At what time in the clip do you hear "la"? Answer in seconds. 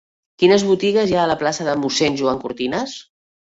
1.33-1.37